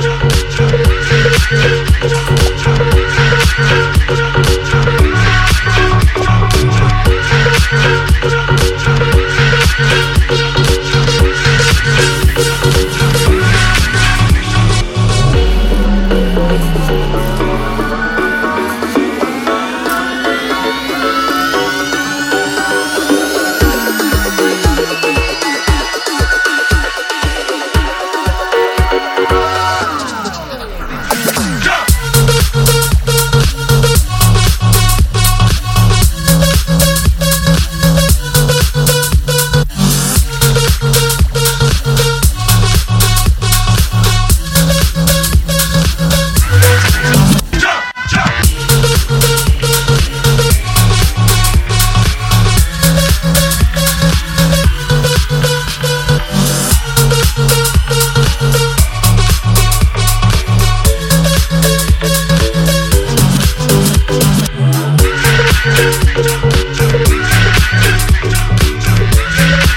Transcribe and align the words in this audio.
Jump, 0.00 0.32
jump, 0.56 0.72
jump. 0.72 0.89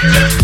Yeah. 0.04 0.43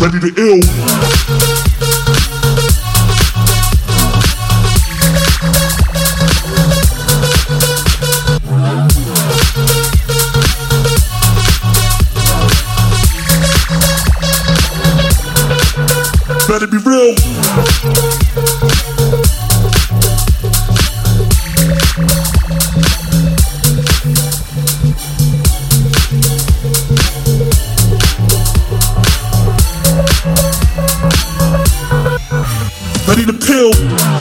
Ready 0.00 0.20
to 0.20 0.30
ill. 0.36 0.60
better 16.46 16.66
be 16.68 16.78
real. 16.78 18.07
To 33.28 33.34
pill. 33.34 34.17